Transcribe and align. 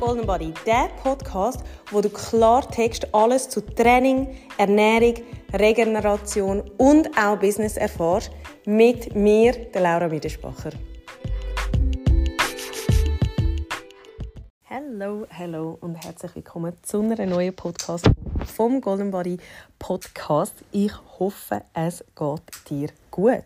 Golden 0.00 0.26
Body, 0.26 0.54
der 0.64 0.88
Podcast, 1.02 1.62
wo 1.90 2.00
du 2.00 2.08
Klartext 2.08 3.14
alles 3.14 3.50
zu 3.50 3.60
Training, 3.60 4.34
Ernährung, 4.56 5.16
Regeneration 5.52 6.62
und 6.78 7.10
auch 7.18 7.38
Business 7.38 7.76
erfährst, 7.76 8.30
mit 8.64 9.14
mir, 9.14 9.52
der 9.52 9.82
Laura 9.82 10.08
Miedespacher. 10.08 10.70
Hallo, 14.70 15.26
hallo 15.38 15.76
und 15.82 15.96
herzlich 15.96 16.34
willkommen 16.34 16.72
zu 16.80 17.02
einer 17.02 17.26
neuen 17.26 17.54
Podcast 17.54 18.08
vom 18.46 18.80
Golden 18.80 19.10
Body 19.10 19.36
Podcast. 19.78 20.54
Ich 20.72 20.94
hoffe, 21.18 21.60
es 21.74 22.02
geht 22.16 22.70
dir 22.70 22.88
gut 23.10 23.44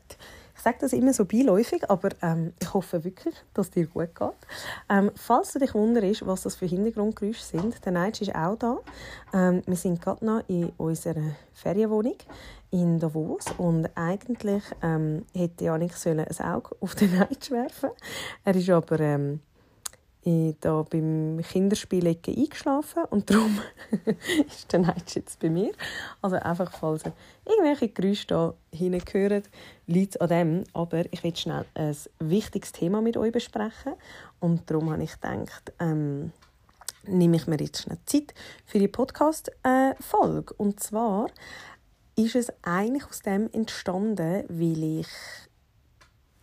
sage 0.64 0.78
das 0.80 0.94
immer 0.94 1.12
so 1.12 1.26
beiläufig, 1.26 1.88
aber 1.90 2.08
ähm, 2.22 2.54
ich 2.58 2.72
hoffe 2.72 3.04
wirklich, 3.04 3.34
dass 3.52 3.66
es 3.66 3.72
dir 3.72 3.86
gut 3.86 4.14
geht. 4.14 4.28
Ähm, 4.88 5.10
falls 5.14 5.52
du 5.52 5.58
dich 5.58 5.74
wunderst, 5.74 6.26
was 6.26 6.42
das 6.42 6.56
für 6.56 6.66
Hintergrundgeräusche 6.66 7.42
sind, 7.42 7.84
der 7.84 7.92
Neitsch 7.92 8.22
ist 8.22 8.34
auch 8.34 8.56
da. 8.56 8.78
Ähm, 9.34 9.62
wir 9.66 9.76
sind 9.76 10.00
gerade 10.00 10.24
noch 10.24 10.42
in 10.48 10.72
unserer 10.78 11.36
Ferienwohnung 11.52 12.16
in 12.70 12.98
Davos 12.98 13.44
und 13.58 13.88
eigentlich 13.94 14.62
ähm, 14.82 15.26
hätte 15.34 15.64
Janik 15.64 15.92
ein 16.06 16.26
Auge 16.40 16.74
auf 16.80 16.94
den 16.94 17.14
Neitsch 17.18 17.50
werfen 17.50 17.90
Er 18.42 18.56
ist 18.56 18.70
aber 18.70 18.98
ähm, 19.00 19.40
ich 20.24 20.56
da 20.60 20.82
beim 20.82 21.40
Kinderspiel 21.42 22.06
eingeschlafen 22.06 23.04
und 23.10 23.30
darum 23.30 23.60
ist 24.46 24.72
der 24.72 24.80
Neitsch 24.80 25.16
jetzt 25.16 25.38
bei 25.40 25.50
mir. 25.50 25.72
Also 26.22 26.36
einfach, 26.36 26.72
falls 26.72 27.04
ihr 27.04 27.12
irgendwelche 27.44 27.88
Geräusche 27.88 28.26
da 28.26 28.54
hingehören, 28.72 29.42
liegt 29.86 30.14
es 30.14 30.20
an 30.20 30.28
dem. 30.28 30.64
Aber 30.72 31.04
ich 31.12 31.22
will 31.22 31.36
schnell 31.36 31.66
ein 31.74 31.96
wichtiges 32.20 32.72
Thema 32.72 33.02
mit 33.02 33.16
euch 33.16 33.32
besprechen 33.32 33.94
und 34.40 34.70
darum 34.70 34.90
habe 34.90 35.02
ich 35.02 35.12
gedacht, 35.12 35.72
ähm, 35.78 36.32
nehme 37.06 37.36
ich 37.36 37.46
mir 37.46 37.60
jetzt 37.60 37.82
schnell 37.82 37.98
Zeit 38.06 38.34
für 38.64 38.78
die 38.78 38.88
Podcast-Folge. 38.88 40.54
und 40.54 40.80
zwar 40.80 41.28
ist 42.16 42.36
es 42.36 42.52
eigentlich 42.62 43.06
aus 43.06 43.20
dem 43.20 43.50
entstanden, 43.52 44.44
weil 44.48 45.00
ich 45.00 45.08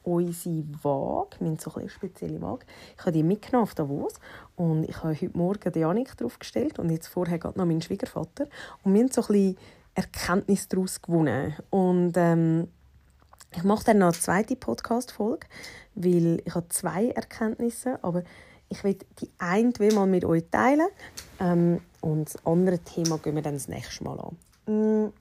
unsere 0.03 0.63
Waage, 0.83 1.37
haben 1.39 1.57
so 1.57 1.73
eine 1.75 1.89
spezielle 1.89 2.41
Waage, 2.41 2.65
ich 2.97 3.01
habe 3.01 3.11
die 3.11 3.23
mitgenommen 3.23 3.63
auf 3.63 3.75
Davos 3.75 4.13
und 4.55 4.87
ich 4.89 4.97
habe 4.97 5.09
heute 5.09 5.37
Morgen 5.37 5.79
Janik 5.79 6.17
draufgestellt 6.17 6.79
und 6.79 6.89
jetzt 6.89 7.07
vorher 7.07 7.39
gerade 7.39 7.57
noch 7.57 7.65
meinen 7.65 7.81
Schwiegervater 7.81 8.47
und 8.83 8.93
wir 8.93 9.01
haben 9.01 9.11
so 9.11 9.21
ein 9.21 9.27
bisschen 9.27 9.57
Erkenntnis 9.93 10.67
daraus 10.67 11.01
gewonnen 11.01 11.55
und 11.69 12.13
ähm, 12.15 12.67
ich 13.53 13.63
mache 13.63 13.83
dann 13.83 13.97
noch 13.97 14.07
eine 14.07 14.17
zweite 14.17 14.55
Podcast-Folge, 14.55 15.45
weil 15.95 16.41
ich 16.45 16.55
habe 16.55 16.69
zwei 16.69 17.09
Erkenntnisse, 17.09 17.99
aber 18.01 18.23
ich 18.69 18.83
will 18.85 18.97
die 19.19 19.29
eine 19.37 19.73
mal 19.93 20.07
mit 20.07 20.23
euch 20.23 20.45
teilen 20.49 20.87
ähm, 21.39 21.81
und 21.99 22.33
das 22.33 22.45
andere 22.45 22.79
Thema 22.79 23.17
gehen 23.17 23.35
wir 23.35 23.41
dann 23.41 23.55
das 23.55 23.67
nächste 23.67 24.03
Mal 24.05 24.19
an. 24.19 24.37
Mm. 24.73 25.13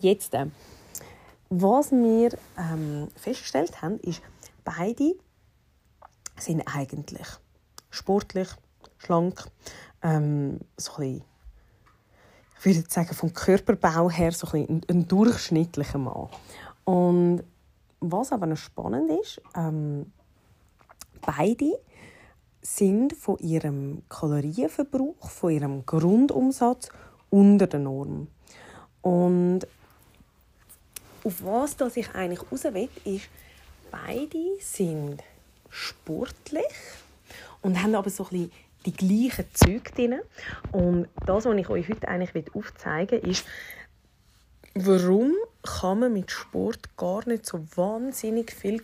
Jetzt, 0.00 0.34
äh, 0.34 0.46
was 1.54 1.92
wir 1.92 2.30
ähm, 2.58 3.08
festgestellt 3.14 3.82
haben, 3.82 4.00
ist, 4.00 4.22
beide 4.64 5.14
sind 6.38 6.62
eigentlich 6.66 7.26
sportlich, 7.90 8.48
schlank, 8.96 9.44
ähm, 10.02 10.60
so 10.78 10.94
ein 11.02 11.22
ich 12.64 12.76
würde 12.76 12.88
sagen, 12.88 13.12
vom 13.12 13.32
Körperbau 13.32 14.08
her 14.08 14.30
so 14.30 14.46
ein, 14.56 14.82
ein 14.88 15.08
durchschnittlicher 15.08 15.98
Mann. 15.98 16.28
Und 16.84 17.42
was 17.98 18.30
aber 18.30 18.46
noch 18.46 18.56
spannend 18.56 19.10
ist, 19.20 19.42
ähm, 19.56 20.12
beide 21.20 21.72
sind 22.60 23.14
von 23.14 23.38
ihrem 23.38 24.04
Kalorienverbrauch, 24.08 25.28
von 25.28 25.50
ihrem 25.50 25.84
Grundumsatz 25.84 26.88
unter 27.30 27.66
der 27.66 27.80
Norm. 27.80 28.28
Und 29.00 29.66
auf 31.24 31.44
was 31.44 31.76
das 31.76 31.96
ich 31.96 32.14
eigentlich 32.14 32.40
raus 32.50 32.64
will, 32.64 32.88
ist, 33.04 33.28
beide 33.90 34.60
sind 34.60 35.22
sportlich 35.70 36.64
und 37.60 37.82
haben 37.82 37.94
aber 37.94 38.10
so 38.10 38.26
ein 38.30 38.50
die 38.84 38.92
gleichen 38.92 39.46
Züge 39.54 39.90
drin. 39.92 40.20
Und 40.72 41.08
das, 41.26 41.44
was 41.44 41.56
ich 41.56 41.68
euch 41.68 41.88
heute 41.88 42.08
eigentlich 42.08 42.54
aufzeigen 42.54 43.22
will, 43.22 43.30
ist, 43.30 43.44
warum 44.74 45.32
kann 45.62 46.00
man 46.00 46.12
mit 46.12 46.30
Sport 46.30 46.96
gar 46.96 47.26
nicht 47.28 47.46
so 47.46 47.64
wahnsinnig 47.76 48.52
viel 48.52 48.82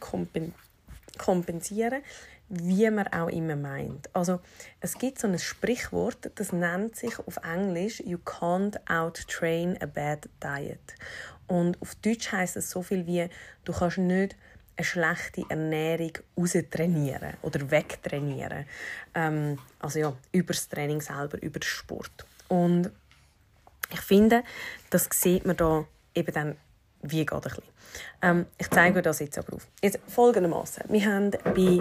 kompensieren, 1.19 2.03
wie 2.48 2.91
man 2.91 3.09
auch 3.09 3.28
immer 3.28 3.56
meint. 3.56 4.09
Also 4.15 4.41
es 4.81 4.94
gibt 4.94 5.19
so 5.19 5.27
ein 5.27 5.38
Sprichwort, 5.38 6.31
das 6.37 6.53
nennt 6.53 6.97
sich 6.97 7.19
auf 7.19 7.38
Englisch 7.44 8.00
"You 8.00 8.19
can't 8.19 8.78
out-train 8.88 9.77
a 9.82 9.87
bad 9.87 10.28
diet". 10.43 10.94
Und 11.48 11.81
auf 11.82 11.94
Deutsch 11.97 12.31
heißt 12.31 12.56
es 12.56 12.70
so 12.70 12.82
viel 12.82 13.06
wie 13.06 13.28
du 13.64 13.72
kannst 13.72 13.98
nicht 13.98 14.36
eine 14.76 14.84
schlechte 14.84 15.44
Ernährung 15.48 16.12
raustrainieren 16.36 17.34
oder 17.42 17.70
wegtrainieren. 17.70 18.64
Ähm, 19.14 19.59
also 19.81 19.98
ja, 19.98 20.16
über 20.31 20.53
das 20.53 20.69
Training 20.69 21.00
selber, 21.00 21.42
über 21.42 21.59
den 21.59 21.66
Sport. 21.66 22.26
Und 22.48 22.91
ich 23.91 24.00
finde, 24.00 24.44
das 24.91 25.09
sieht 25.12 25.44
man 25.44 25.56
da 25.56 25.84
eben 26.14 26.32
dann 26.32 26.56
wie 27.03 27.25
geht 27.25 27.32
ein 27.32 27.41
bisschen. 27.41 27.65
Ähm, 28.22 28.47
ich 28.59 28.70
zeige 28.70 28.98
euch 28.98 29.04
das 29.04 29.20
jetzt 29.20 29.38
aber 29.38 29.54
auf. 29.54 29.66
Jetzt 29.82 29.98
folgendermaßen: 30.09 30.84
Wir 30.88 31.06
haben 31.06 31.30
bei 31.30 31.80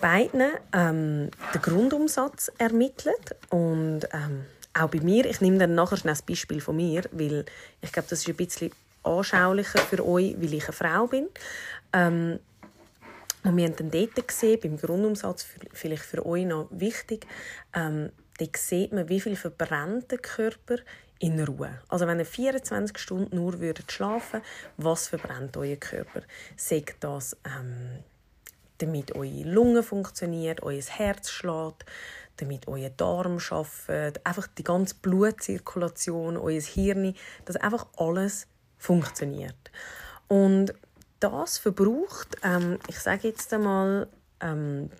beiden 0.00 0.50
ähm, 0.72 1.30
den 1.54 1.62
Grundumsatz 1.62 2.52
ermittelt 2.58 3.34
und 3.50 4.02
ähm, 4.12 4.44
auch 4.76 4.90
bei 4.90 5.00
mir. 5.00 5.24
Ich 5.26 5.40
nehme 5.40 5.58
dann 5.58 5.74
nachher 5.74 5.96
schnell 5.96 6.14
ein 6.14 6.26
Beispiel 6.26 6.60
von 6.60 6.76
mir, 6.76 7.04
weil 7.12 7.44
ich 7.80 7.92
glaube, 7.92 8.08
das 8.08 8.20
ist 8.20 8.28
ein 8.28 8.36
bisschen 8.36 8.72
anschaulicher 9.02 9.78
für 9.78 10.06
euch, 10.06 10.36
weil 10.38 10.54
ich 10.54 10.64
eine 10.64 10.72
Frau 10.72 11.06
bin. 11.06 11.28
Ähm, 11.92 12.38
und 13.44 13.56
wir 13.56 13.64
haben 13.64 13.76
dann 13.76 13.90
dort 13.90 14.28
gesehen, 14.28 14.58
beim 14.60 14.76
Grundumsatz, 14.76 15.46
vielleicht 15.72 16.02
für 16.02 16.26
euch 16.26 16.44
noch 16.44 16.68
wichtig, 16.70 17.26
ähm, 17.74 18.10
dort 18.38 18.56
sieht 18.56 18.92
man, 18.92 19.08
wie 19.08 19.20
viel 19.20 19.36
verbrennt 19.36 20.10
der 20.10 20.18
Körper 20.18 20.78
in 21.18 21.40
Ruhe. 21.42 21.80
Also 21.88 22.06
wenn 22.06 22.18
ihr 22.18 22.26
24 22.26 22.98
Stunden 22.98 23.36
nur 23.36 23.60
würdet 23.60 23.90
schlafen 23.90 24.42
was 24.76 25.08
verbrennt 25.08 25.56
euer 25.56 25.76
Körper? 25.76 26.22
Sagt 26.56 26.96
das, 27.04 27.36
ähm, 27.46 28.02
damit 28.78 29.14
eure 29.14 29.44
Lunge 29.44 29.82
funktioniert, 29.82 30.62
euer 30.62 30.82
Herz 30.82 31.30
schlägt, 31.30 31.86
damit 32.36 32.68
euer 32.68 32.90
Darm 32.90 33.38
arbeitet, 33.50 34.24
einfach 34.26 34.46
die 34.46 34.64
ganze 34.64 34.96
Blutzirkulation, 34.96 36.36
euer 36.36 36.60
Hirn, 36.60 37.14
dass 37.44 37.56
einfach 37.56 37.86
alles 37.96 38.46
funktioniert. 38.78 39.70
Und 40.28 40.74
das 41.20 41.58
verbraucht, 41.58 42.36
ähm, 42.42 42.78
ich 42.88 42.98
sage 42.98 43.28
jetzt 43.28 43.52
einmal, 43.52 44.08
ähm, 44.40 44.90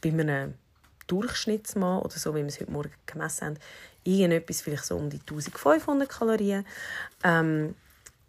bei 0.00 0.10
einem 0.10 0.54
Durchschnittsmann 1.06 2.00
oder 2.00 2.16
so, 2.16 2.34
wie 2.34 2.40
wir 2.40 2.46
es 2.46 2.60
heute 2.60 2.70
Morgen 2.70 2.92
gemessen 3.06 3.46
haben, 3.46 3.58
irgendetwas 4.04 4.60
vielleicht 4.60 4.84
so 4.84 4.96
um 4.96 5.10
die 5.10 5.20
1500 5.20 6.08
Kalorien. 6.08 6.66
Ähm, 7.22 7.74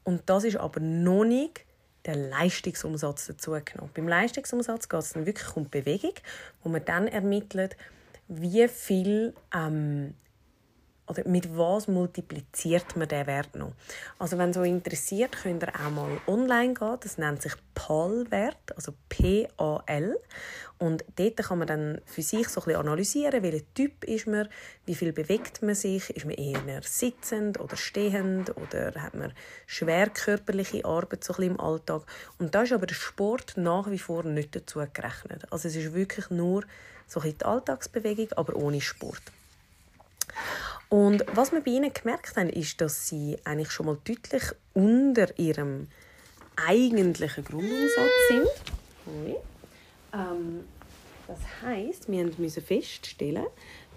und 0.03 0.23
das 0.27 0.43
ist 0.43 0.57
aber 0.57 0.79
noch 0.79 1.25
nicht 1.25 1.65
der 2.05 2.15
Leistungsumsatz 2.15 3.27
dazu 3.27 3.51
genommen. 3.51 3.91
Beim 3.93 4.07
Leistungsumsatz 4.07 4.89
geht 4.89 4.99
es 4.99 5.13
dann 5.13 5.25
wirklich 5.25 5.55
um 5.55 5.69
Bewegung, 5.69 6.13
wo 6.63 6.69
man 6.69 6.85
dann 6.85 7.07
ermittelt, 7.07 7.75
wie 8.27 8.67
viel 8.67 9.33
ähm, 9.53 10.15
oder 11.07 11.27
mit 11.27 11.55
was 11.55 11.87
multipliziert 11.87 12.95
man 12.95 13.07
den 13.07 13.27
Wert 13.27 13.55
noch? 13.55 13.73
Also 14.17 14.37
wenn 14.37 14.53
so 14.53 14.63
interessiert, 14.63 15.33
könnt 15.43 15.63
ihr 15.63 15.73
auch 15.75 15.91
mal 15.91 16.19
online 16.27 16.73
gehen. 16.73 16.97
Das 16.99 17.17
nennt 17.17 17.41
sich 17.41 17.53
PAL-Wert, 17.75 18.75
also 18.75 18.93
P-A-L. 19.09 20.17
Und 20.77 21.05
dort 21.15 21.37
kann 21.37 21.59
man 21.59 21.67
dann 21.67 22.01
für 22.05 22.21
sich 22.21 22.49
so 22.49 22.59
ein 22.59 22.65
bisschen 22.65 22.81
analysieren, 22.81 23.43
welcher 23.43 23.63
Typ 23.73 24.03
ist 24.03 24.27
man, 24.27 24.49
wie 24.85 24.95
viel 24.95 25.13
bewegt 25.13 25.61
man 25.61 25.75
sich, 25.75 26.09
ist 26.09 26.25
man 26.25 26.35
eher 26.35 26.81
sitzend 26.81 27.59
oder 27.59 27.77
stehend 27.77 28.55
oder 28.57 28.91
hat 29.01 29.13
man 29.13 29.31
schwer 29.67 30.09
körperliche 30.09 30.83
Arbeit 30.83 31.23
so 31.23 31.33
ein 31.33 31.37
bisschen 31.37 31.53
im 31.53 31.59
Alltag. 31.61 32.01
Und 32.39 32.55
da 32.55 32.63
ist 32.63 32.73
aber 32.73 32.87
der 32.87 32.95
Sport 32.95 33.53
nach 33.55 33.89
wie 33.89 33.99
vor 33.99 34.23
nicht 34.23 34.55
dazu 34.55 34.79
gerechnet. 34.91 35.45
Also 35.51 35.69
es 35.69 35.75
ist 35.75 35.93
wirklich 35.93 36.29
nur 36.29 36.63
so 37.07 37.19
ein 37.19 37.23
bisschen 37.23 37.37
die 37.37 37.45
Alltagsbewegung, 37.45 38.31
aber 38.33 38.55
ohne 38.55 38.81
Sport. 38.81 39.21
Und 40.89 41.25
was 41.33 41.51
wir 41.51 41.61
bei 41.61 41.71
ihnen 41.71 41.93
gemerkt 41.93 42.37
haben, 42.37 42.49
ist, 42.49 42.79
dass 42.79 43.07
sie 43.07 43.37
eigentlich 43.43 43.71
schon 43.71 43.87
mal 43.87 43.97
deutlich 44.03 44.43
unter 44.73 45.37
ihrem 45.39 45.87
eigentlichen 46.55 47.43
Grundumsatz 47.43 48.11
sind. 48.29 48.47
Ähm, 50.13 50.63
das 51.27 51.39
heißt, 51.63 52.09
wir 52.09 52.31
mussten 52.37 52.61
feststellen, 52.63 53.47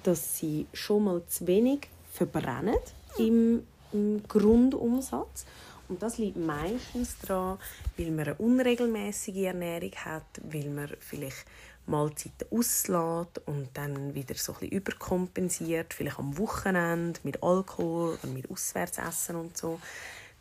dass 0.02 0.38
sie 0.38 0.67
schon 0.73 1.05
mal 1.05 1.23
zu 1.26 1.46
wenig 1.46 1.88
verbrennen 2.12 2.79
im, 3.19 3.67
im 3.93 4.23
Grundumsatz 4.26 5.44
Und 5.88 6.02
das 6.02 6.19
liegt 6.19 6.37
meistens 6.37 7.17
daran, 7.20 7.58
weil 7.96 8.11
man 8.11 8.26
eine 8.26 8.34
unregelmäßige 8.37 9.44
Ernährung 9.44 9.93
hat, 10.05 10.26
weil 10.43 10.69
man 10.69 10.91
vielleicht 11.00 11.46
Mahlzeiten 11.88 12.46
auslässt 12.50 13.40
und 13.46 13.69
dann 13.75 14.14
wieder 14.14 14.35
so 14.35 14.55
ein 14.61 14.69
überkompensiert, 14.69 15.94
vielleicht 15.94 16.19
am 16.19 16.37
Wochenende 16.38 17.20
mit 17.23 17.43
Alkohol 17.43 18.19
oder 18.23 18.32
mit 18.32 18.50
Auswärtsessen 18.50 19.37
und 19.37 19.56
so. 19.56 19.81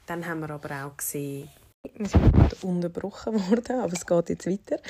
Dann 0.06 0.26
haben 0.26 0.42
wir 0.42 0.50
aber 0.50 0.86
auch 0.86 0.98
gesehen, 0.98 1.50
wir 1.96 2.08
sind 2.08 2.64
unterbrochen 2.64 3.34
worden, 3.50 3.80
aber 3.80 3.94
es 3.94 4.06
geht 4.06 4.30
jetzt 4.30 4.48
weiter. 4.48 4.82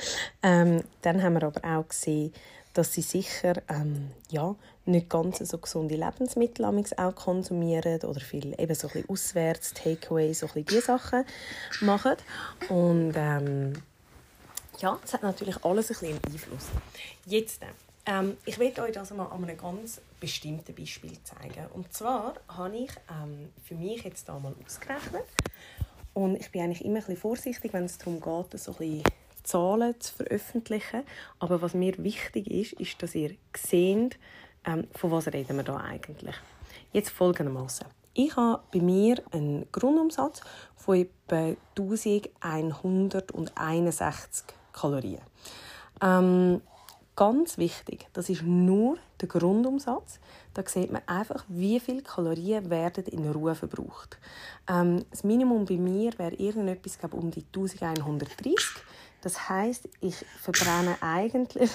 Ähm, 0.42 0.82
dann 1.02 1.22
haben 1.22 1.34
wir 1.34 1.44
aber 1.44 1.64
auch 1.64 1.88
gesehen, 1.88 2.32
dass 2.74 2.92
sie 2.92 3.02
sicher 3.02 3.54
ähm, 3.68 4.12
ja, 4.30 4.54
nicht 4.84 5.08
ganz 5.08 5.38
so 5.38 5.58
gesunde 5.58 5.96
Lebensmittel 5.96 6.64
auch 6.64 7.14
konsumieren 7.14 8.00
oder 8.02 8.20
viel 8.20 8.54
eben 8.58 8.74
so 8.74 8.88
ein 8.94 9.04
auswärts, 9.08 9.74
Takeaway, 9.74 10.32
so 10.32 10.46
ein 10.54 10.64
diese 10.64 10.82
Sachen 10.82 11.24
machen. 11.80 12.14
Und 12.68 13.14
ähm, 13.16 13.72
ja, 14.80 14.98
es 15.04 15.12
hat 15.12 15.22
natürlich 15.22 15.62
alles 15.64 15.90
ein 15.90 15.98
bisschen 15.98 16.20
Einfluss. 16.26 16.66
Jetzt, 17.26 17.60
ähm, 18.06 18.36
ich 18.44 18.58
werde 18.58 18.82
euch 18.82 18.92
das 18.92 19.12
mal 19.12 19.26
an 19.26 19.44
einem 19.44 19.56
ganz 19.56 20.00
bestimmten 20.20 20.74
Beispiel 20.74 21.16
zeigen. 21.24 21.66
Und 21.74 21.92
zwar 21.92 22.34
habe 22.48 22.76
ich 22.76 22.90
ähm, 23.10 23.50
für 23.64 23.74
mich 23.74 24.04
jetzt 24.04 24.28
da 24.28 24.38
mal 24.38 24.54
ausgerechnet 24.64 25.24
und 26.14 26.36
ich 26.36 26.50
bin 26.50 26.62
eigentlich 26.62 26.84
immer 26.84 26.96
ein 26.96 27.00
bisschen 27.00 27.16
vorsichtig, 27.16 27.72
wenn 27.72 27.84
es 27.84 27.98
darum 27.98 28.20
geht, 28.20 28.60
so 28.60 28.72
ein 28.72 28.78
bisschen 28.78 29.02
Zahlen 29.44 30.00
zu 30.00 30.14
veröffentlichen. 30.14 31.04
Aber 31.38 31.62
was 31.62 31.74
mir 31.74 31.96
wichtig 31.98 32.50
ist, 32.50 32.72
ist, 32.74 33.02
dass 33.02 33.14
ihr 33.14 33.34
seht, 33.56 34.18
ähm, 34.64 34.88
von 34.94 35.10
was 35.10 35.28
reden 35.28 35.56
wir 35.56 35.64
da 35.64 35.76
eigentlich. 35.76 36.34
Jetzt 36.92 37.10
folgendermaßen. 37.10 37.86
Ich 38.14 38.34
habe 38.36 38.62
bei 38.72 38.80
mir 38.80 39.22
einen 39.30 39.70
Grundumsatz 39.70 40.40
von 40.76 40.96
etwa 40.96 41.54
1161 41.76 44.57
Kalorien. 44.80 45.22
Ähm, 46.00 46.60
ganz 47.16 47.58
wichtig, 47.58 48.06
das 48.12 48.28
ist 48.28 48.42
nur 48.42 48.98
der 49.20 49.28
Grundumsatz. 49.28 50.20
Da 50.54 50.62
sieht 50.66 50.92
man 50.92 51.02
einfach, 51.06 51.44
wie 51.48 51.80
viele 51.80 52.02
Kalorien 52.02 52.70
werden 52.70 53.04
in 53.06 53.30
Ruhe 53.30 53.54
verbraucht. 53.54 54.18
Ähm, 54.68 55.04
das 55.10 55.24
Minimum 55.24 55.64
bei 55.64 55.76
mir 55.76 56.16
wäre 56.18 56.34
irgendetwas 56.34 56.98
glaube, 56.98 57.16
um 57.16 57.30
die 57.30 57.44
1130. 57.54 58.56
Das 59.20 59.48
heißt, 59.48 59.88
ich 60.00 60.24
verbrenne 60.40 60.96
eigentlich 61.00 61.70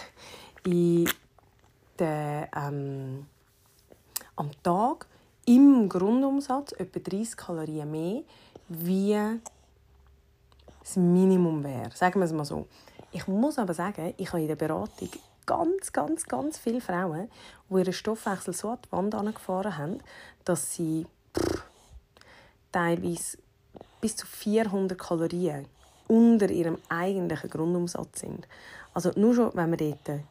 in 0.66 1.10
der, 2.00 2.50
ähm, 2.56 3.26
am 4.36 4.50
Tag 4.64 5.08
im 5.46 5.90
Grundumsatz 5.90 6.72
etwa 6.74 7.00
30 7.00 7.36
Kalorien 7.36 7.92
mehr, 7.92 8.24
wie 8.70 9.40
das 10.80 10.96
Minimum 10.96 11.64
wäre. 11.64 11.92
Sagen 11.94 12.20
wir 12.20 12.26
es 12.26 12.32
mal 12.32 12.46
so. 12.46 12.68
Ich 13.14 13.28
muss 13.28 13.60
aber 13.60 13.76
sagen, 13.76 14.14
ich 14.18 14.30
habe 14.30 14.42
in 14.42 14.48
der 14.48 14.56
Beratung 14.56 15.10
ganz, 15.46 15.94
ganz, 15.94 16.26
ganz 16.26 16.58
viele 16.58 16.82
Frauen, 16.82 17.30
die 17.70 17.76
ihren 17.76 17.94
Stoffwechsel 17.94 18.54
so 18.54 18.70
an 18.70 18.80
die 18.84 18.92
Wand 18.92 19.14
angefahren 19.14 19.78
haben, 19.78 20.00
dass 20.44 20.74
sie 20.74 21.06
pff, 21.38 21.64
teilweise 22.72 23.38
bis 24.02 24.16
zu 24.16 24.26
400 24.26 24.98
Kalorien 24.98 25.68
unter 26.08 26.50
ihrem 26.50 26.80
eigentlichen 26.90 27.50
Grundumsatz 27.52 28.22
sind. 28.22 28.48
Also 28.96 29.12
nur 29.16 29.36
schon, 29.36 29.52
wenn 29.54 29.70
man 29.70 29.78
dort 29.78 30.22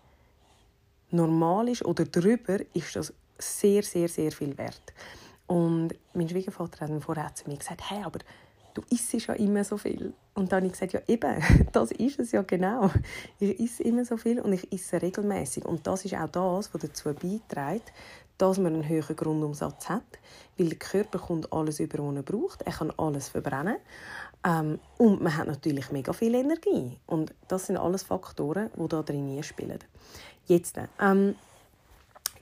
normal 1.12 1.68
ist 1.68 1.84
oder 1.84 2.04
drüber, 2.04 2.58
ist 2.74 2.96
das 2.96 3.12
sehr, 3.38 3.84
sehr, 3.84 4.08
sehr 4.08 4.32
viel 4.32 4.58
wert. 4.58 4.92
Und 5.46 5.94
mein 6.14 6.28
Schwiegervater 6.28 6.80
hat 6.80 6.90
mir 6.90 7.00
vorher 7.00 7.34
zu 7.34 7.48
mir 7.48 7.56
gesagt, 7.56 7.90
hey, 7.90 8.02
aber 8.02 8.18
du 8.74 8.82
isst 8.90 9.12
ja 9.12 9.34
immer 9.34 9.64
so 9.64 9.76
viel. 9.76 10.12
Und 10.34 10.50
dann 10.50 10.58
habe 10.58 10.66
ich 10.66 10.72
gesagt, 10.72 10.92
ja 10.92 11.00
eben, 11.06 11.42
das 11.72 11.92
ist 11.92 12.18
es 12.18 12.32
ja 12.32 12.42
genau. 12.42 12.90
Ich 13.38 13.58
esse 13.60 13.82
immer 13.82 14.04
so 14.04 14.16
viel 14.16 14.40
und 14.40 14.52
ich 14.52 14.72
esse 14.72 15.00
regelmäßig. 15.00 15.64
Und 15.64 15.86
das 15.86 16.04
ist 16.04 16.14
auch 16.14 16.28
das, 16.28 16.72
was 16.72 16.82
dazu 16.82 17.12
beiträgt, 17.14 17.92
dass 18.38 18.58
man 18.58 18.74
einen 18.74 18.88
höheren 18.88 19.14
Grundumsatz 19.14 19.88
hat, 19.88 20.02
weil 20.58 20.70
der 20.70 20.78
Körper 20.78 21.18
kommt 21.18 21.52
alles 21.52 21.80
über, 21.80 21.98
was 21.98 22.16
er 22.16 22.22
braucht. 22.22 22.62
Er 22.62 22.72
kann 22.72 22.92
alles 22.96 23.28
verbrennen. 23.28 23.76
Ähm, 24.44 24.80
und 24.98 25.22
man 25.22 25.36
hat 25.36 25.46
natürlich 25.46 25.92
mega 25.92 26.12
viel 26.12 26.34
Energie. 26.34 26.98
Und 27.06 27.34
das 27.48 27.66
sind 27.66 27.76
alles 27.76 28.02
Faktoren, 28.02 28.70
die 28.76 28.88
da 28.88 29.02
drin 29.02 29.42
spielen. 29.42 29.78
Jetzt, 30.46 30.76
ähm, 31.00 31.36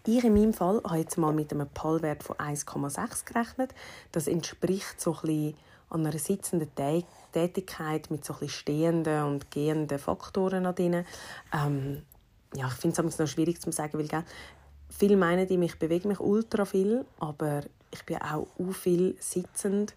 ich 0.06 0.24
in 0.24 0.32
meinem 0.32 0.54
Fall 0.54 0.80
habe 0.84 0.98
jetzt 0.98 1.18
mal 1.18 1.32
mit 1.32 1.52
einem 1.52 1.68
PAL-Wert 1.68 2.22
von 2.22 2.36
1,6 2.36 3.26
gerechnet. 3.26 3.74
Das 4.12 4.26
entspricht 4.26 5.00
so 5.00 5.12
ein 5.12 5.20
bisschen 5.20 5.54
an 5.90 6.06
einer 6.06 6.18
sitzenden 6.18 6.70
Tätigkeit 7.32 8.10
mit 8.10 8.24
so 8.24 8.34
ein 8.40 8.48
stehenden 8.48 9.24
und 9.24 9.50
gehenden 9.50 9.98
Faktoren 9.98 10.64
drin. 10.74 11.04
Ähm, 11.52 12.02
ja, 12.54 12.66
ich 12.66 12.74
finde 12.74 13.06
es 13.06 13.18
noch 13.18 13.26
schwierig 13.26 13.60
zu 13.60 13.70
sagen, 13.70 13.98
weil 13.98 14.08
gell, 14.08 14.24
viele 14.88 15.16
meinen, 15.16 15.62
ich 15.62 15.78
bewege 15.78 16.08
mich 16.08 16.20
ultra 16.20 16.64
viel, 16.64 17.04
aber 17.18 17.62
ich 17.90 18.04
bin 18.04 18.18
auch 18.18 18.46
u 18.58 18.72
viel 18.72 19.16
sitzend 19.20 19.94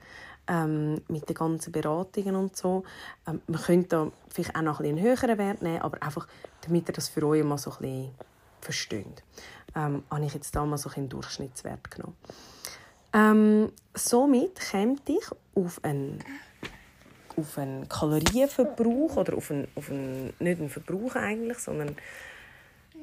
ähm, 0.48 1.02
mit 1.08 1.30
den 1.30 1.36
ganzen 1.36 1.72
Beratungen 1.72 2.36
und 2.36 2.56
so. 2.56 2.84
Ähm, 3.28 3.42
man 3.48 3.62
könnte 3.62 3.88
da 3.90 4.12
vielleicht 4.30 4.56
auch 4.56 4.62
noch 4.62 4.80
ein 4.80 4.88
einen 4.88 5.02
höheren 5.02 5.38
Wert 5.38 5.62
nehmen, 5.62 5.82
aber 5.82 6.02
einfach, 6.02 6.28
damit 6.62 6.90
ihr 6.90 6.94
das 6.94 7.10
für 7.10 7.26
euch 7.28 7.44
mal 7.44 7.58
so 7.58 7.72
ein 7.72 7.78
bisschen 7.78 8.12
versteht, 8.62 9.24
ähm, 9.76 10.04
habe 10.10 10.26
ich 10.26 10.34
jetzt 10.34 10.56
da 10.56 10.66
mal 10.66 10.78
so 10.78 10.90
einen 10.96 11.10
Durchschnittswert 11.10 11.92
genommen. 11.92 12.16
Ähm, 13.14 13.72
somit 13.94 14.60
käme 14.60 14.98
ich 15.08 15.24
auf 15.56 15.84
einen, 15.84 16.20
auf 17.38 17.58
einen 17.58 17.88
Kalorienverbrauch 17.88 19.16
oder 19.18 19.38
auf 19.38 19.52
einen, 19.52 19.68
auf 19.76 19.90
einen, 19.90 20.34
nicht 20.40 20.60
einen 20.60 20.70
Verbrauch 20.70 21.16
eigentlich, 21.16 21.60
sondern 21.60 21.96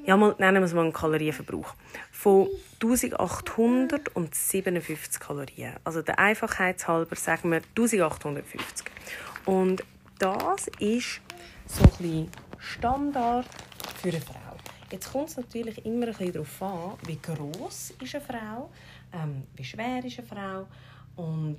ja, 0.05 0.17
mal, 0.17 0.35
nennen 0.39 0.63
wir 0.63 0.67
es 0.67 0.73
mal 0.73 0.83
einen 0.83 0.93
Kalorienverbrauch 0.93 1.75
von 2.11 2.49
1857 2.83 5.21
Kalorien. 5.21 5.75
Also 5.85 6.03
der 6.03 6.19
Einfachheitshalber 6.19 7.15
sagen 7.17 7.51
wir 7.51 7.61
1850. 7.77 8.87
Und 9.45 9.85
das 10.19 10.69
ist 10.79 11.21
so 11.67 11.85
ein 11.85 11.91
bisschen 11.91 12.31
Standard 12.59 13.47
für 14.03 14.09
eine 14.09 14.21
Frau. 14.21 14.50
Jetzt 14.91 15.13
kommt 15.13 15.29
es 15.29 15.37
natürlich 15.37 15.85
immer 15.85 16.07
ein 16.07 16.13
bisschen 16.13 16.33
darauf 16.33 16.63
an, 16.63 16.99
wie 17.07 17.19
groß 17.21 17.95
ist 18.03 18.15
eine 18.15 18.25
Frau, 18.25 18.71
ähm, 19.13 19.45
wie 19.55 19.65
schwer 19.65 20.05
ist 20.05 20.19
eine 20.19 20.27
Frau. 20.27 20.67
Und 21.17 21.59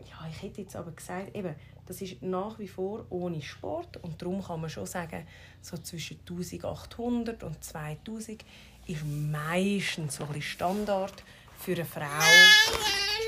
ja, 0.00 0.28
ich 0.28 0.42
hätte 0.42 0.62
jetzt 0.62 0.74
aber 0.74 0.90
gesagt, 0.90 1.36
eben, 1.36 1.54
das 1.86 2.02
ist 2.02 2.20
nach 2.22 2.58
wie 2.58 2.66
vor 2.66 3.06
ohne 3.10 3.40
Sport. 3.40 3.98
Und 4.02 4.20
darum 4.20 4.42
kann 4.42 4.60
man 4.60 4.70
schon 4.70 4.86
sagen, 4.86 5.26
so 5.60 5.76
zwischen 5.78 6.18
1800 6.18 7.44
und 7.44 7.62
2000 7.62 8.44
ist 8.88 9.04
meistens 9.04 10.16
so 10.16 10.24
ein 10.24 10.42
Standard 10.42 11.22
für 11.58 11.74
eine 11.74 11.84
Frau. 11.84 12.02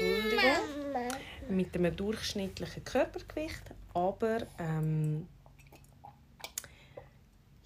Entschuldigung, 0.00 1.08
mit 1.48 1.74
einem 1.76 1.94
durchschnittlichen 1.94 2.84
Körpergewicht, 2.84 3.62
aber 3.94 4.46
ähm, 4.58 5.26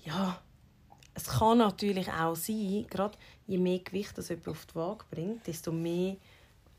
ja, 0.05 0.42
es 1.23 1.38
kann 1.38 1.59
natürlich 1.59 2.11
auch 2.11 2.35
sein, 2.35 2.87
gerade 2.91 3.17
je 3.47 3.59
mehr 3.59 3.79
Gewicht 3.79 4.17
das 4.19 4.29
jemand 4.29 4.49
auf 4.49 4.67
die 4.67 4.75
Waage 4.75 5.05
bringt, 5.11 5.47
desto 5.47 5.71
mehr 5.71 6.17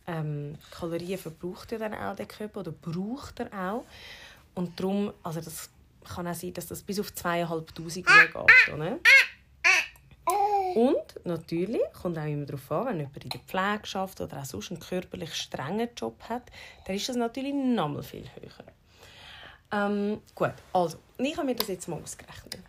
ähm, 0.06 0.58
Kalorien 0.72 1.18
verbraucht 1.18 1.72
er 1.72 1.80
dann 1.80 1.94
auch 1.94 2.16
der 2.16 2.26
Körper 2.26 2.60
oder 2.60 2.72
braucht 2.72 3.40
er 3.40 3.54
auch. 3.54 3.86
Und 4.54 4.78
darum, 4.80 5.14
also 5.24 5.40
das 5.40 5.70
kann 6.04 6.28
auch 6.28 6.34
sein, 6.34 6.54
dass 6.54 6.68
das 6.68 6.82
bis 6.82 7.00
auf 7.00 7.14
2500 7.14 8.34
geht. 8.34 8.74
Oder? 8.74 9.00
Und 10.76 11.26
natürlich 11.26 11.82
kommt 11.94 12.18
auch 12.18 12.26
immer 12.26 12.46
darauf 12.46 12.72
an, 12.72 12.88
wenn 12.88 12.98
jemand 13.00 13.24
in 13.24 13.30
der 13.30 13.40
Pflege 13.42 13.86
schafft 13.86 14.20
oder 14.20 14.42
auch 14.42 14.46
sonst 14.46 14.72
einen 14.72 14.80
körperlich 14.80 15.34
strengen 15.36 15.90
Job 15.96 16.22
hat, 16.28 16.44
dann 16.86 16.96
ist 16.96 17.08
das 17.08 17.16
natürlich 17.16 17.54
noch 17.54 18.04
viel 18.04 18.30
höher. 18.36 18.66
Ähm, 19.72 20.22
gut, 20.36 20.54
also, 20.74 20.98
ich 21.18 21.38
habe 21.38 21.46
mir 21.46 21.56
das 21.56 21.68
jetzt 21.68 21.88
mal 21.88 22.02
ausgerechnet. 22.02 22.60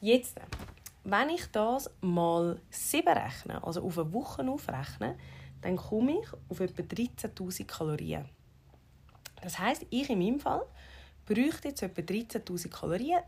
Jetzt, 0.00 0.36
wenn 1.04 1.30
ich 1.30 1.46
das 1.46 1.90
mal 2.00 2.60
7 2.70 3.08
rechne, 3.08 3.62
also 3.64 3.82
auf 3.82 3.98
eine 3.98 4.12
Woche 4.12 4.48
aufrechne, 4.48 5.18
dann 5.60 5.76
komme 5.76 6.20
ich 6.20 6.28
auf 6.48 6.60
etwa 6.60 6.82
13.000 6.82 7.64
Kalorien. 7.66 8.28
Das 9.40 9.58
heißt, 9.58 9.86
ich 9.90 10.10
in 10.10 10.18
meinem 10.18 10.40
Fall 10.40 10.64
bräuchte 11.26 11.68
jetzt 11.68 11.82
etwa 11.82 12.00
13.000 12.00 12.68
Kalorien 12.68 13.22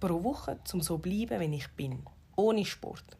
pro 0.00 0.22
Woche, 0.22 0.58
um 0.72 0.80
so 0.80 0.96
zu 0.96 0.98
bleiben, 0.98 1.40
wie 1.40 1.56
ich 1.56 1.68
bin, 1.68 2.02
ohne 2.36 2.64
Sport. 2.64 3.16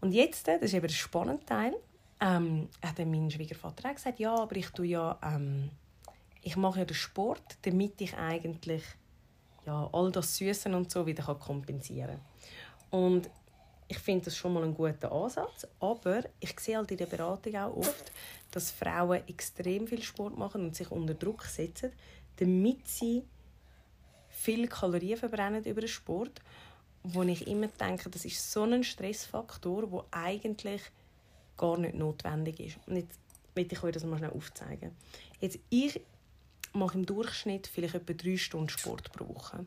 Und 0.00 0.12
jetzt, 0.12 0.46
das 0.46 0.60
ist 0.60 0.74
eben 0.74 0.86
der 0.86 0.94
spannende 0.94 1.44
Teil, 1.44 1.74
ähm, 2.20 2.68
hat 2.82 2.98
mein 2.98 3.30
Schwiegervater 3.30 3.94
gesagt, 3.94 4.18
ja, 4.18 4.34
aber 4.34 4.56
ich 4.56 4.68
tue 4.70 4.86
ja, 4.86 5.18
ähm, 5.22 5.70
ich 6.42 6.56
mache 6.56 6.80
ja 6.80 6.84
den 6.84 6.94
Sport, 6.94 7.58
damit 7.62 8.00
ich 8.00 8.16
eigentlich 8.16 8.82
ja, 9.66 9.88
all 9.92 10.12
das 10.12 10.36
Süßen 10.36 10.74
und 10.74 10.90
so 10.90 11.06
wieder 11.06 11.22
kompensieren 11.34 12.20
kann. 12.90 13.00
Und 13.00 13.30
ich 13.88 13.98
finde 13.98 14.26
das 14.26 14.36
schon 14.36 14.52
mal 14.52 14.64
einen 14.64 14.74
guten 14.74 15.06
Ansatz, 15.06 15.66
aber 15.80 16.22
ich 16.40 16.58
sehe 16.58 16.76
halt 16.76 16.90
in 16.90 16.96
der 16.96 17.06
Beratung 17.06 17.54
auch 17.56 17.76
oft, 17.76 18.12
dass 18.50 18.70
Frauen 18.70 19.22
extrem 19.28 19.86
viel 19.86 20.02
Sport 20.02 20.36
machen 20.36 20.62
und 20.62 20.74
sich 20.74 20.90
unter 20.90 21.14
Druck 21.14 21.44
setzen, 21.44 21.92
damit 22.36 22.86
sie 22.88 23.22
viele 24.28 24.68
Kalorien 24.68 25.18
verbrennen 25.18 25.64
über 25.64 25.80
den 25.80 25.88
Sport, 25.88 26.40
wo 27.02 27.22
ich 27.22 27.46
immer 27.46 27.68
denke, 27.68 28.10
das 28.10 28.24
ist 28.24 28.52
so 28.52 28.62
ein 28.62 28.82
Stressfaktor, 28.82 29.90
wo 29.90 30.04
eigentlich 30.10 30.82
gar 31.56 31.78
nicht 31.78 31.94
notwendig 31.94 32.58
ist. 32.60 32.78
Und 32.86 32.96
jetzt 32.96 33.18
möchte 33.54 33.76
ich 33.76 33.82
euch 33.82 33.92
das 33.92 34.04
mal 34.04 34.18
schnell 34.18 34.30
aufzeigen. 34.30 34.90
Jetzt, 35.40 35.58
ich 35.70 36.00
mache 36.76 36.98
im 36.98 37.06
Durchschnitt 37.06 37.66
vielleicht 37.66 37.94
etwa 37.94 38.12
drei 38.12 38.36
Stunden 38.36 38.68
Sport 38.68 39.12
pro 39.12 39.28
Woche. 39.34 39.66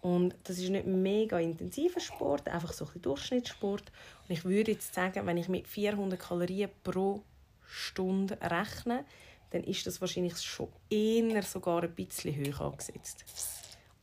Und 0.00 0.34
das 0.44 0.58
ist 0.58 0.70
nicht 0.70 0.86
mega 0.86 1.38
intensiver 1.38 2.00
Sport, 2.00 2.48
einfach 2.48 2.72
so 2.72 2.84
ein 2.84 3.02
Durchschnittssport. 3.02 3.82
Und 4.28 4.32
ich 4.32 4.44
würde 4.44 4.72
jetzt 4.72 4.94
sagen, 4.94 5.26
wenn 5.26 5.36
ich 5.36 5.48
mit 5.48 5.66
400 5.66 6.18
Kalorien 6.18 6.70
pro 6.84 7.22
Stunde 7.66 8.38
rechne, 8.40 9.04
dann 9.50 9.64
ist 9.64 9.86
das 9.86 10.00
wahrscheinlich 10.00 10.40
schon 10.40 10.68
eher 10.90 11.42
sogar 11.42 11.82
ein 11.82 11.94
bisschen 11.94 12.34
höher 12.34 12.60
angesetzt. 12.60 13.24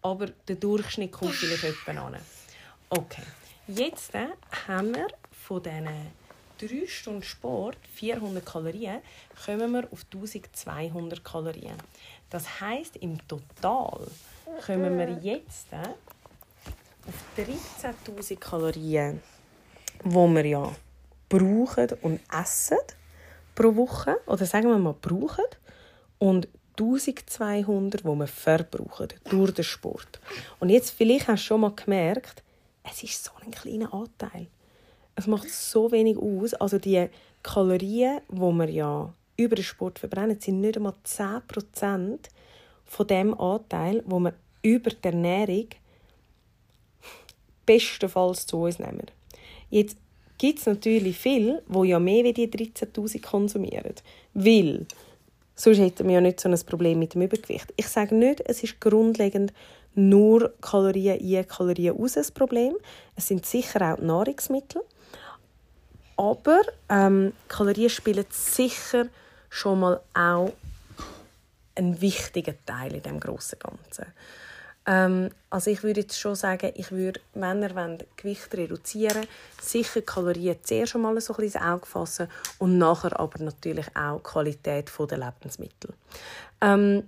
Aber 0.01 0.27
der 0.47 0.55
Durchschnitt 0.55 1.11
kommt 1.11 1.33
vielleicht 1.33 1.63
etwa 1.63 1.91
an. 1.91 2.17
Okay, 2.89 3.23
jetzt 3.67 4.13
äh, 4.13 4.27
haben 4.67 4.93
wir 4.93 5.07
von 5.31 5.63
diesen 5.63 5.89
3 6.59 6.87
Stunden 6.87 7.23
Sport, 7.23 7.77
400 7.93 8.45
Kalorien, 8.45 9.01
kommen 9.45 9.71
wir 9.71 9.91
auf 9.91 10.05
1200 10.05 11.23
Kalorien. 11.23 11.75
Das 12.35 12.59
heißt 12.59 12.97
im 12.97 13.25
Total 13.29 14.07
kommen 14.65 14.97
wir 14.97 15.09
jetzt 15.21 15.71
äh, 15.71 15.77
auf 17.07 17.15
13.000 17.37 18.35
Kalorien, 18.35 19.21
wo 20.03 20.27
wir 20.27 20.45
ja 20.45 20.69
brauchen 21.29 21.91
und 22.01 22.19
essen 22.37 22.79
pro 23.55 23.73
Woche 23.77 24.17
oder 24.25 24.45
sagen 24.45 24.67
wir 24.67 24.77
mal 24.77 24.95
brauchen 25.01 25.45
und 26.19 26.49
1200, 26.77 28.03
wo 28.03 28.15
wir 28.15 28.27
verbrauchen 28.27 29.07
durch 29.29 29.53
den 29.53 29.63
Sport. 29.63 30.19
Und 30.59 30.67
jetzt 30.67 30.89
vielleicht 30.89 31.29
hast 31.29 31.43
du 31.43 31.47
schon 31.47 31.61
mal 31.61 31.71
gemerkt, 31.73 32.43
es 32.83 33.01
ist 33.01 33.23
so 33.23 33.31
ein 33.45 33.51
kleiner 33.51 33.93
Anteil. 33.93 34.47
Es 35.15 35.25
macht 35.25 35.49
so 35.49 35.89
wenig 35.89 36.17
aus. 36.17 36.53
Also 36.53 36.79
die 36.79 37.07
Kalorien, 37.43 38.19
wo 38.27 38.51
wir 38.51 38.69
ja 38.69 39.13
über 39.37 39.55
den 39.55 39.63
Sport 39.63 39.99
verbrennen, 39.99 40.39
sind 40.39 40.61
nicht 40.61 40.77
einmal 40.77 40.93
10% 41.05 42.19
von 42.85 43.07
dem 43.07 43.39
Anteil, 43.39 44.03
wo 44.05 44.19
wir 44.19 44.33
über 44.61 44.89
die 44.89 45.07
Ernährung 45.07 45.67
bestenfalls 47.65 48.45
zu 48.45 48.61
uns 48.61 48.79
nehmen. 48.79 49.07
Jetzt 49.69 49.97
gibt 50.37 50.59
es 50.59 50.65
natürlich 50.65 51.17
viele, 51.17 51.63
die 51.67 51.87
ja 51.87 51.99
mehr 51.99 52.23
wie 52.23 52.33
die 52.33 52.47
13'000 52.47 53.21
konsumieren. 53.21 53.95
Weil 54.33 54.85
sonst 55.55 55.79
hätten 55.79 56.07
wir 56.07 56.15
ja 56.15 56.21
nicht 56.21 56.39
so 56.39 56.49
ein 56.49 56.59
Problem 56.65 56.99
mit 56.99 57.13
dem 57.13 57.23
Übergewicht. 57.23 57.73
Ich 57.77 57.87
sage 57.87 58.15
nicht, 58.15 58.41
es 58.45 58.63
ist 58.63 58.79
grundlegend 58.79 59.53
nur 59.95 60.53
Kalorien 60.61 61.19
ein, 61.21 61.47
Kalorien 61.47 61.97
aus 61.97 62.13
das 62.13 62.31
Problem. 62.31 62.75
Es 63.15 63.27
sind 63.27 63.45
sicher 63.45 63.93
auch 63.93 64.01
Nahrungsmittel. 64.01 64.81
Aber 66.17 66.61
ähm, 66.89 67.33
Kalorien 67.47 67.89
spielen 67.89 68.25
sicher 68.29 69.07
schon 69.55 69.79
mal 69.79 70.01
auch 70.13 70.51
einen 71.75 72.01
wichtigen 72.01 72.57
Teil 72.65 72.93
in 72.93 73.03
dem 73.03 73.19
großen 73.19 73.57
Ganzen. 73.57 74.05
Ähm, 74.85 75.29
also 75.49 75.71
ich 75.71 75.81
würde 75.81 76.01
jetzt 76.01 76.19
schon 76.19 76.35
sagen, 76.35 76.71
ich 76.75 76.91
würde, 76.91 77.21
wenn 77.33 77.63
ihr 77.63 77.75
wollt, 77.75 78.05
Gewicht 78.17 78.53
reduzieren 78.53 79.25
sicher 79.61 80.01
Kalorien 80.01 80.57
zuerst 80.61 80.91
schon 80.91 81.01
mal 81.01 81.19
so 81.21 81.33
ein 81.33 81.37
bisschen 81.37 81.61
ins 81.61 81.67
Auge 81.67 81.85
fassen 81.85 82.27
und 82.59 82.77
nachher 82.77 83.19
aber 83.19 83.43
natürlich 83.43 83.87
auch 83.95 84.17
die 84.17 84.23
Qualität 84.23 84.91
der 84.99 85.17
Lebensmittel. 85.17 85.93
Ähm, 86.61 87.03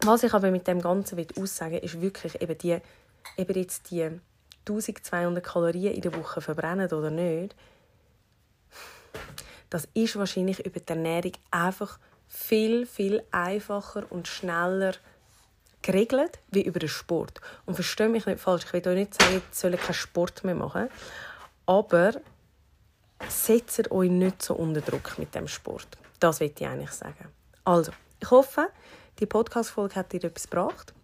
was 0.00 0.22
ich 0.22 0.34
aber 0.34 0.50
mit 0.50 0.66
dem 0.66 0.80
Ganzen 0.80 1.16
will 1.18 1.28
aussagen 1.38 1.78
ist 1.78 2.00
wirklich 2.00 2.40
eben 2.40 2.58
die, 2.58 2.78
eben 3.36 3.54
jetzt 3.54 3.90
die 3.90 4.10
1200 4.66 5.44
Kalorien 5.44 5.94
in 5.94 6.00
der 6.00 6.14
Woche 6.14 6.40
verbrennen 6.40 6.90
oder 6.90 7.10
nicht, 7.10 7.54
das 9.74 9.88
ist 9.92 10.14
wahrscheinlich 10.14 10.64
über 10.64 10.78
die 10.78 10.88
Ernährung 10.88 11.32
einfach 11.50 11.98
viel, 12.28 12.86
viel 12.86 13.24
einfacher 13.32 14.04
und 14.08 14.28
schneller 14.28 14.92
geregelt 15.82 16.38
wie 16.52 16.62
über 16.62 16.78
den 16.78 16.88
Sport. 16.88 17.40
Und 17.66 17.74
verstehe 17.74 18.08
mich 18.08 18.24
nicht 18.24 18.38
falsch, 18.38 18.66
ich 18.66 18.72
will 18.72 18.86
euch 18.86 18.94
nicht 18.94 19.20
sagen, 19.20 19.34
ihr 19.34 19.42
sollt 19.50 19.80
keinen 19.80 19.94
Sport 19.94 20.44
mehr 20.44 20.54
machen, 20.54 20.88
aber 21.66 22.12
setzt 23.28 23.90
euch 23.90 24.10
nicht 24.10 24.42
so 24.42 24.54
unter 24.54 24.80
Druck 24.80 25.18
mit 25.18 25.34
dem 25.34 25.48
Sport. 25.48 25.88
Das 26.20 26.38
will 26.38 26.52
ich 26.56 26.64
eigentlich 26.64 26.92
sagen. 26.92 27.26
Also, 27.64 27.90
ich 28.20 28.30
hoffe, 28.30 28.68
die 29.18 29.26
Podcast-Folge 29.26 29.96
hat 29.96 30.12
dir 30.12 30.22
etwas 30.22 30.48
gebracht. 30.48 30.94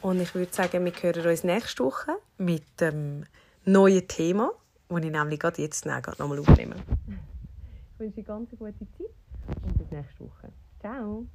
Und 0.00 0.18
ich 0.18 0.34
würde 0.34 0.54
sagen, 0.54 0.82
wir 0.82 0.92
hören 0.92 1.26
uns 1.26 1.44
nächste 1.44 1.84
Woche 1.84 2.12
mit 2.38 2.80
dem 2.80 3.26
neuen 3.66 4.08
Thema, 4.08 4.50
das 4.88 5.04
ich 5.04 5.10
nämlich 5.10 5.40
gerade 5.40 5.60
jetzt 5.60 5.84
nochmal 5.84 6.38
aufnehme. 6.38 6.76
Ich 8.04 8.16
wünsche 8.16 8.22
dir 8.22 8.34
eine 8.34 8.46
ganz 8.46 8.50
gute 8.58 8.90
Zeit 8.90 9.06
und 9.62 9.78
bis 9.78 9.90
nächste 9.90 10.24
Woche. 10.26 10.52
Ciao! 10.78 11.26